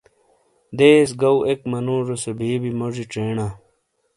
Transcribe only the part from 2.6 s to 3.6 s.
(بِیس) موجی چینا